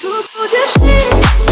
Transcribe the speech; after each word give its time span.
Tu 0.00 0.08
będziesz 0.08 1.49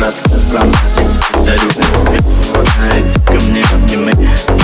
рассказ 0.00 0.46
про 0.46 0.64
нас 0.64 0.98
Я 0.98 1.04
тебе 1.04 1.44
дарю 1.44 1.68
Подайте 2.54 3.20
ко 3.26 3.34
мне 3.44 3.62
обними 3.74 4.57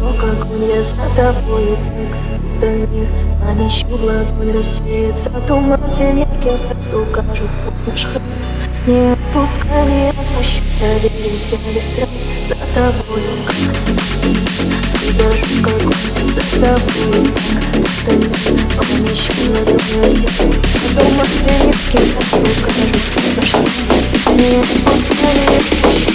зажег 0.00 0.22
огонь, 0.22 0.70
я 0.74 0.82
за 0.82 0.96
тобою 1.16 1.76
бег 1.96 2.16
Будто 2.54 2.70
мир 2.70 3.06
помещу 3.40 3.86
в 3.86 4.04
ладонь, 4.04 4.56
рассеется. 4.56 5.30
Туман 5.46 5.80
Всем 5.88 6.16
звезды 6.16 6.96
укажут 6.96 7.50
путь 7.64 7.86
наш 7.86 8.04
храм 8.04 8.22
Не 8.86 9.12
отпускай, 9.12 9.86
не 9.86 10.10
отпущу, 10.10 10.62
доверимся 10.80 11.56
ветрам. 11.56 12.08
За 12.42 12.54
тобою, 12.74 13.34
как 13.46 13.92
застиг, 13.92 14.38
ты 15.00 15.12
зажег 15.12 15.66
огонь 15.66 16.30
За 16.30 16.40
тобою, 16.60 17.32
как 17.72 17.80
будто 17.80 18.12
мир 18.16 18.30
помещу 18.76 19.32
в 19.32 19.50
ладонь, 19.50 20.02
рассеется. 20.02 20.78
Туман 20.96 21.26
Всем 21.26 21.72
звезды 21.72 22.16
укажут 22.46 23.02
путь 23.14 23.36
наш 23.36 23.50
храм 23.50 24.36
Не 24.36 24.60
отпускай, 24.60 25.34
не 25.34 25.56
отпущу, 25.56 26.13